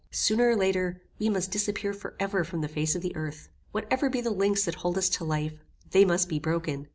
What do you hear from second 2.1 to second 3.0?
ever from the face